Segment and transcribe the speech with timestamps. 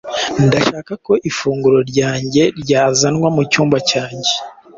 [0.47, 4.33] Ndashaka ko ifunguro ryanjye ryazanwa mucyumba cyanjye.